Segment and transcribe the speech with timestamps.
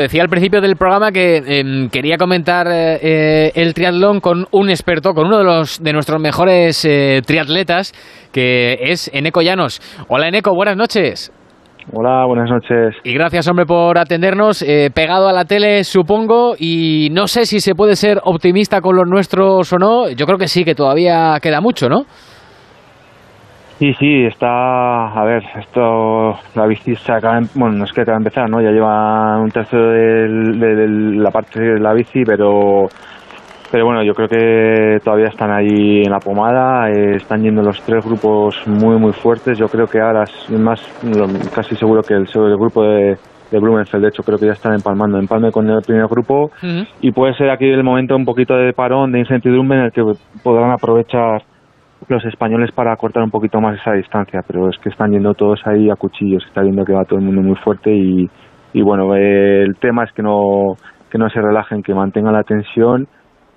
[0.00, 5.12] Decía al principio del programa que em, quería comentar eh, el triatlón con un experto,
[5.12, 7.92] con uno de los de nuestros mejores eh, triatletas,
[8.32, 9.78] que es Eneco Llanos.
[10.08, 11.30] Hola Eneco, buenas noches.
[11.92, 12.96] Hola, buenas noches.
[13.04, 14.62] Y gracias, hombre, por atendernos.
[14.62, 18.96] Eh, pegado a la tele, supongo, y no sé si se puede ser optimista con
[18.96, 20.08] los nuestros o no.
[20.08, 22.06] Yo creo que sí, que todavía queda mucho, ¿no?
[23.80, 28.18] Sí, sí, está, a ver, esto, la bici se acaba, bueno, no es que acaba
[28.18, 28.60] de empezar, ¿no?
[28.60, 30.86] Ya lleva un tercio de,
[31.16, 32.90] la parte de la bici, pero,
[33.72, 37.80] pero bueno, yo creo que todavía están ahí en la pomada, eh, están yendo los
[37.80, 39.56] tres grupos muy, muy fuertes.
[39.56, 40.78] Yo creo que ahora es más,
[41.54, 43.16] casi seguro que el, el grupo de,
[43.50, 46.50] de Blumenfeld, de hecho creo que ya están empalmando, empalme con el primer grupo
[47.00, 50.02] y puede ser aquí el momento un poquito de parón, de incertidumbre en el que
[50.42, 51.44] podrán aprovechar
[52.08, 55.60] los españoles para cortar un poquito más esa distancia, pero es que están yendo todos
[55.66, 58.28] ahí a cuchillos, está viendo que va todo el mundo muy fuerte y,
[58.72, 60.74] y bueno, eh, el tema es que no,
[61.10, 63.06] que no se relajen, que mantengan la tensión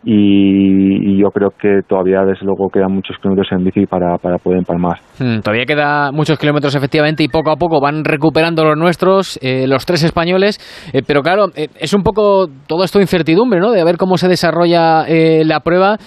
[0.05, 4.59] y, yo creo que todavía desde luego quedan muchos kilómetros en bici para, para poder
[4.59, 4.97] empalmar.
[5.17, 9.65] Hmm, todavía queda muchos kilómetros efectivamente y poco a poco van recuperando los nuestros, eh,
[9.65, 10.59] los tres españoles,
[10.91, 13.71] eh, pero claro, es un poco todo esto incertidumbre, ¿no?
[13.71, 15.97] De ver cómo se desarrolla la prueba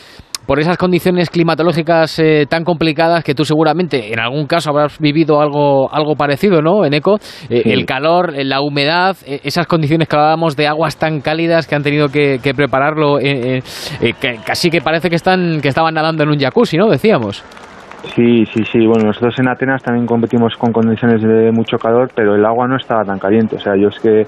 [0.46, 5.40] por esas condiciones climatológicas eh, tan complicadas que tú seguramente en algún caso habrás vivido
[5.40, 6.84] algo, algo parecido, ¿no?
[6.84, 7.16] En ECO,
[7.50, 11.74] eh, el calor, eh, la humedad, esas condiciones que hablábamos de aguas tan cálidas que
[11.74, 13.62] han tenido que, prepararlo, que
[14.46, 16.88] casi que parece que, están, que estaban nadando en un jacuzzi, ¿no?
[16.88, 17.42] Decíamos.
[18.14, 18.86] Sí, sí, sí.
[18.86, 22.76] Bueno, nosotros en Atenas también competimos con condiciones de mucho calor, pero el agua no
[22.76, 23.56] estaba tan caliente.
[23.56, 24.26] O sea, yo es que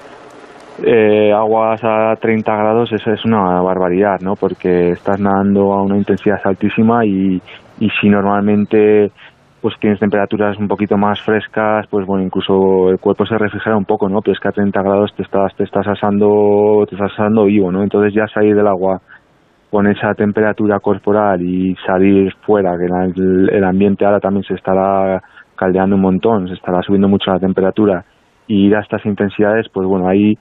[0.83, 4.35] eh, aguas a 30 grados, eso es una barbaridad, ¿no?
[4.35, 7.41] Porque estás nadando a una intensidad altísima y,
[7.79, 9.11] y si normalmente
[9.61, 13.85] pues tienes temperaturas un poquito más frescas, pues bueno, incluso el cuerpo se refrigera un
[13.85, 14.21] poco, ¿no?
[14.21, 17.71] Pero es que a 30 grados te estás, te estás asando, te estás asando vivo,
[17.71, 17.83] ¿no?
[17.83, 19.01] Entonces ya salir del agua
[19.69, 25.21] con esa temperatura corporal y salir fuera, que el, el ambiente ahora también se estará
[25.55, 28.03] caldeando un montón, se estará subiendo mucho la temperatura
[28.47, 30.37] y ir a estas intensidades, pues bueno, ahí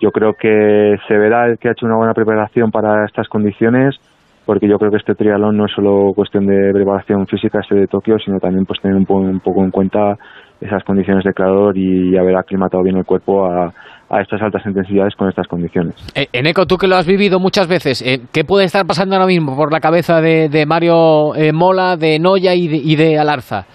[0.00, 3.96] yo creo que se verá el que ha hecho una buena preparación para estas condiciones,
[4.44, 7.86] porque yo creo que este triatlón no es solo cuestión de preparación física este de
[7.86, 10.14] Tokio, sino también pues tener un, poco en cuenta
[10.60, 13.72] esas condiciones de calor y haber aclimatado bien el cuerpo a,
[14.20, 15.94] estas altas intensidades con estas condiciones.
[16.14, 19.26] Eh, Eneco, tú que lo has vivido muchas veces, eh, ¿qué puede estar pasando ahora
[19.26, 23.66] mismo por la cabeza de, Mario eh, Mola, de Noya y de Alarza?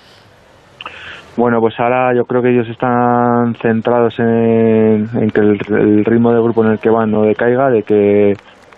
[1.37, 6.65] Bueno, pues ahora yo creo que ellos están centrados en, que el, ritmo del grupo
[6.65, 8.33] en el que van no decaiga, de que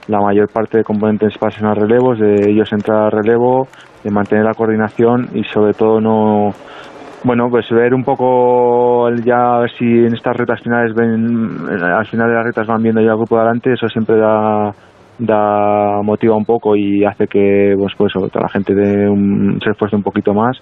[0.08, 3.68] la mayor parte de componentes pasen a relevos, de ellos entrar a relevo,
[4.04, 6.52] de mantener la coordinación y sobre todo no,
[7.24, 12.30] bueno, pues ver un poco ya ver si en estas retas finales ven, al final
[12.30, 14.72] de las retas van viendo ya el grupo de adelante, eso siempre da,
[15.18, 19.96] da motiva un poco y hace que pues, pues la gente de un, se esfuerce
[19.96, 20.62] un poquito más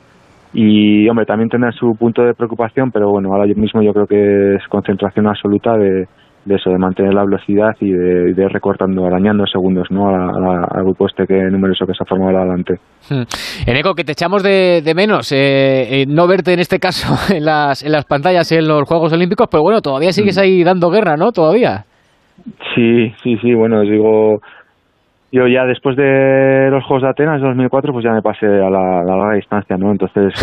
[0.54, 4.56] y hombre también tendrá su punto de preocupación pero bueno ahora mismo yo creo que
[4.56, 6.08] es concentración absoluta de,
[6.50, 11.26] eso de mantener la velocidad y de, ir recortando arañando segundos no al grupo este
[11.26, 12.76] que numeroso que se ha formado adelante
[13.10, 13.70] hmm.
[13.70, 17.84] Eneco que te echamos de, menos eh, eh, no verte en este caso en las,
[17.84, 20.42] en las pantallas en los Juegos Olímpicos pero bueno todavía sigues hmm.
[20.42, 21.86] ahí dando guerra no todavía
[22.76, 24.42] sí sí sí bueno digo
[25.32, 29.02] yo ya después de los Juegos de Atenas 2004 pues ya me pasé a la,
[29.04, 29.92] larga distancia, ¿no?
[29.92, 30.34] Entonces,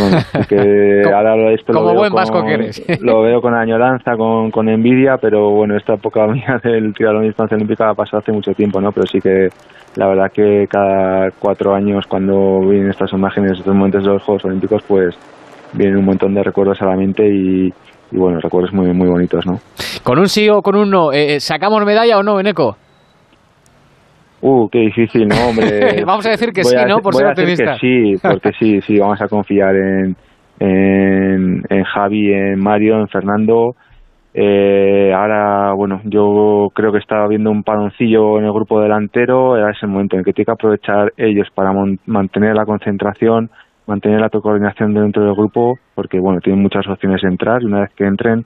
[0.49, 2.47] que ahora esto lo veo, con,
[3.01, 7.29] lo veo con añoranza, con, con envidia, pero bueno, esta época mía del triatlón de
[7.29, 8.91] distancia olímpica ha pasado hace mucho tiempo, ¿no?
[8.91, 9.49] Pero sí que
[9.97, 14.47] la verdad que cada cuatro años cuando vienen estas imágenes, estos momentos de los Juegos
[14.47, 15.15] Olímpicos, pues
[15.75, 17.71] vienen un montón de recuerdos a la mente y,
[18.13, 19.59] bueno, recuerdos muy, muy bonitos, ¿no?
[20.03, 22.77] Con un sí o con un no, eh, ¿sacamos medalla o no, Eneco?
[24.41, 26.03] Uh, qué difícil, ¿no, hombre?
[26.07, 26.99] vamos a decir que sí, ¿no?
[26.99, 27.73] Por ser optimista.
[27.73, 30.17] Que sí, porque sí, sí, vamos a confiar en,
[30.61, 33.75] en, en Javi, en Mario, en Fernando.
[34.35, 39.57] Eh, ahora, bueno, yo creo que está habiendo un paloncillo en el grupo delantero.
[39.57, 41.73] Era ese momento en el que tiene que aprovechar ellos para
[42.07, 43.51] mantener la concentración,
[43.89, 47.81] mantener la coordinación dentro del grupo, porque, bueno, tienen muchas opciones de entrar y una
[47.81, 48.45] vez que entren,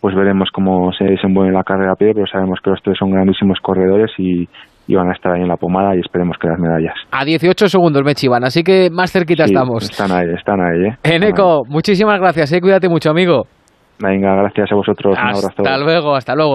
[0.00, 3.10] pues veremos cómo se desenvuelve la carrera a pie, pero sabemos que los tres son
[3.10, 4.48] grandísimos corredores y,
[4.86, 6.94] y van a estar ahí en la pomada y esperemos que las medallas.
[7.10, 9.90] A 18 segundos me chivan, así que más cerquita estamos.
[9.90, 10.88] Están ahí, están ahí.
[10.88, 10.96] ¿eh?
[11.02, 12.60] Eneco, muchísimas gracias, ¿eh?
[12.60, 13.46] cuídate mucho, amigo.
[13.98, 15.16] Venga, gracias a vosotros.
[15.18, 16.44] Hasta luego, hasta luego.